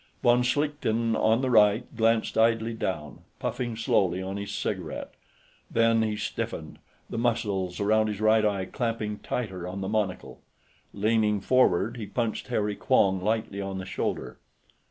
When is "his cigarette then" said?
4.35-6.01